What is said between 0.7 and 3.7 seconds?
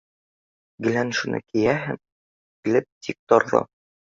Гелән шуны кейәһем килеп тик торҙо.